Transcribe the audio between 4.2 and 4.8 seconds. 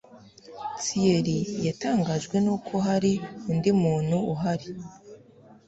uhari.